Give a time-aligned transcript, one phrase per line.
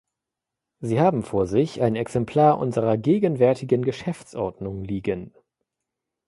[0.79, 5.31] Sie haben vor sich ein Exemplar unserer gegenwärtigen Geschäftsordnung liegen.